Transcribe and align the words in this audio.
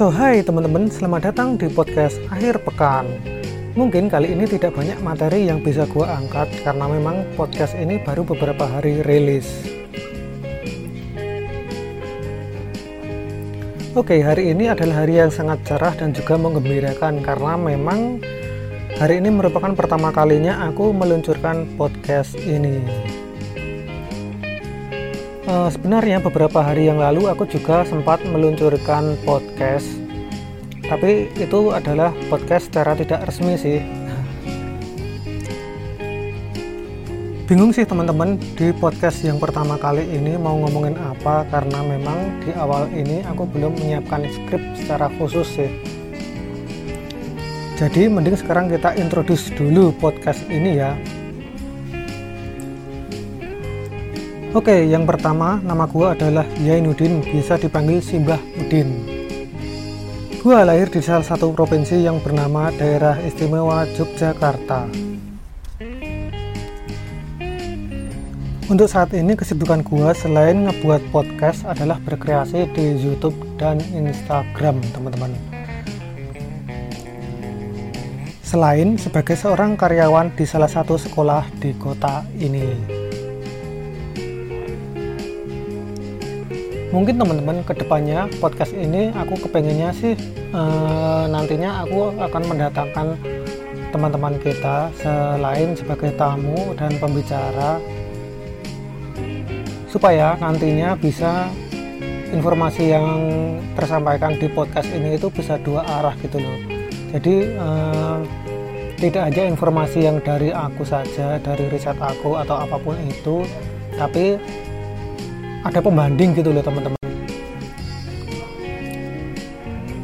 So 0.00 0.08
hai 0.08 0.40
teman-teman, 0.40 0.88
selamat 0.88 1.28
datang 1.28 1.60
di 1.60 1.68
podcast 1.68 2.16
akhir 2.32 2.64
pekan. 2.64 3.04
Mungkin 3.76 4.08
kali 4.08 4.32
ini 4.32 4.48
tidak 4.48 4.72
banyak 4.72 4.96
materi 5.04 5.44
yang 5.44 5.60
bisa 5.60 5.84
gue 5.84 6.00
angkat 6.00 6.48
karena 6.64 6.88
memang 6.88 7.28
podcast 7.36 7.76
ini 7.76 8.00
baru 8.00 8.24
beberapa 8.24 8.64
hari 8.64 9.04
rilis. 9.04 9.44
Oke, 13.92 14.24
hari 14.24 14.56
ini 14.56 14.72
adalah 14.72 15.04
hari 15.04 15.20
yang 15.20 15.28
sangat 15.28 15.60
cerah 15.68 15.92
dan 15.92 16.16
juga 16.16 16.40
menggembirakan 16.40 17.20
karena 17.20 17.60
memang 17.60 18.24
hari 18.96 19.20
ini 19.20 19.28
merupakan 19.28 19.76
pertama 19.76 20.08
kalinya 20.16 20.64
aku 20.64 20.96
meluncurkan 20.96 21.76
podcast 21.76 22.40
ini. 22.40 22.80
Uh, 25.50 25.66
sebenarnya 25.66 26.22
beberapa 26.22 26.62
hari 26.62 26.86
yang 26.86 27.02
lalu 27.02 27.26
aku 27.26 27.42
juga 27.42 27.82
sempat 27.82 28.22
meluncurkan 28.22 29.18
podcast. 29.26 29.82
Tapi 30.86 31.26
itu 31.34 31.74
adalah 31.74 32.14
podcast 32.30 32.70
secara 32.70 32.94
tidak 32.94 33.26
resmi 33.26 33.58
sih. 33.58 33.82
Bingung 37.50 37.74
sih 37.74 37.82
teman-teman 37.82 38.38
di 38.54 38.70
podcast 38.70 39.26
yang 39.26 39.42
pertama 39.42 39.74
kali 39.74 40.06
ini 40.06 40.38
mau 40.38 40.54
ngomongin 40.54 40.94
apa 40.94 41.42
karena 41.50 41.82
memang 41.82 42.46
di 42.46 42.54
awal 42.54 42.86
ini 42.94 43.26
aku 43.26 43.42
belum 43.50 43.74
menyiapkan 43.74 44.22
skrip 44.30 44.62
secara 44.78 45.10
khusus 45.18 45.50
sih. 45.50 45.70
Jadi 47.74 48.06
mending 48.06 48.38
sekarang 48.38 48.70
kita 48.70 48.94
introduce 48.94 49.50
dulu 49.58 49.90
podcast 49.98 50.46
ini 50.46 50.78
ya 50.78 50.94
Oke, 54.50 54.82
yang 54.82 55.06
pertama 55.06 55.62
nama 55.62 55.86
gua 55.86 56.10
adalah 56.10 56.42
Yainuddin, 56.58 57.22
bisa 57.22 57.54
dipanggil 57.54 58.02
Simbah 58.02 58.42
Udin. 58.58 58.98
Gua 60.42 60.66
lahir 60.66 60.90
di 60.90 60.98
salah 60.98 61.22
satu 61.22 61.54
provinsi 61.54 62.02
yang 62.02 62.18
bernama 62.18 62.74
Daerah 62.74 63.14
Istimewa 63.22 63.86
Yogyakarta. 63.94 64.90
Untuk 68.66 68.90
saat 68.90 69.14
ini 69.14 69.38
kesibukan 69.38 69.86
gua 69.86 70.10
selain 70.18 70.66
ngebuat 70.66 71.14
podcast 71.14 71.62
adalah 71.70 72.02
berkreasi 72.02 72.74
di 72.74 72.98
YouTube 72.98 73.38
dan 73.54 73.78
Instagram, 73.94 74.82
teman-teman. 74.90 75.30
Selain 78.42 78.98
sebagai 78.98 79.38
seorang 79.38 79.78
karyawan 79.78 80.34
di 80.34 80.42
salah 80.42 80.66
satu 80.66 80.98
sekolah 80.98 81.46
di 81.62 81.70
kota 81.78 82.26
ini. 82.34 82.99
Mungkin 86.90 87.22
teman-teman 87.22 87.62
ke 87.62 87.72
depannya 87.78 88.26
podcast 88.42 88.74
ini 88.74 89.14
aku 89.14 89.38
kepengennya 89.46 89.94
sih 89.94 90.18
e, 90.50 90.62
nantinya 91.30 91.86
aku 91.86 92.18
akan 92.18 92.42
mendatangkan 92.50 93.06
teman-teman 93.94 94.34
kita 94.42 94.90
selain 94.98 95.74
sebagai 95.78 96.10
tamu 96.18 96.74
dan 96.74 96.90
pembicara 96.98 97.78
supaya 99.86 100.34
nantinya 100.38 100.98
bisa 100.98 101.50
informasi 102.30 102.94
yang 102.94 103.06
tersampaikan 103.74 104.38
di 104.38 104.46
podcast 104.46 104.86
ini 104.90 105.18
itu 105.18 105.26
bisa 105.34 105.58
dua 105.58 105.82
arah 105.82 106.14
gitu 106.22 106.38
loh. 106.38 106.58
Jadi 107.10 107.54
e, 107.54 107.68
tidak 108.98 109.34
aja 109.34 109.42
informasi 109.46 110.06
yang 110.06 110.22
dari 110.22 110.54
aku 110.54 110.86
saja 110.86 111.38
dari 111.42 111.66
riset 111.70 111.98
aku 111.98 112.38
atau 112.38 112.54
apa 112.66 112.78
pun 112.78 112.94
itu 113.02 113.42
tapi 113.98 114.38
ada 115.60 115.80
pembanding 115.80 116.32
gitu 116.32 116.50
loh 116.52 116.64
teman-teman. 116.64 116.96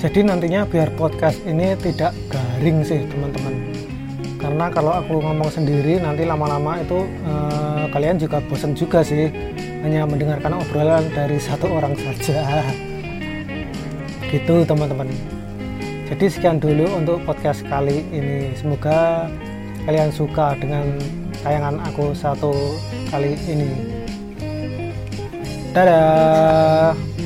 Jadi 0.00 0.24
nantinya 0.24 0.64
biar 0.64 0.88
podcast 0.96 1.36
ini 1.44 1.76
tidak 1.76 2.16
garing 2.32 2.80
sih 2.86 3.04
teman-teman. 3.04 3.54
Karena 4.40 4.72
kalau 4.72 4.96
aku 4.96 5.20
ngomong 5.20 5.52
sendiri 5.52 6.00
nanti 6.00 6.24
lama-lama 6.24 6.80
itu 6.80 7.04
eh, 7.04 7.84
kalian 7.92 8.16
juga 8.16 8.40
bosan 8.48 8.72
juga 8.72 9.04
sih 9.04 9.28
hanya 9.84 10.08
mendengarkan 10.08 10.56
obrolan 10.56 11.04
dari 11.12 11.36
satu 11.36 11.68
orang 11.68 11.92
saja. 11.98 12.64
Gitu 14.32 14.64
teman-teman. 14.64 15.10
Jadi 16.08 16.26
sekian 16.32 16.56
dulu 16.62 16.88
untuk 16.96 17.20
podcast 17.28 17.60
kali 17.68 18.06
ini. 18.08 18.56
Semoga 18.56 19.28
kalian 19.84 20.08
suka 20.14 20.56
dengan 20.56 20.96
tayangan 21.44 21.76
aku 21.84 22.16
satu 22.16 22.54
kali 23.12 23.36
ini 23.50 23.99
Dadah. 25.70 27.19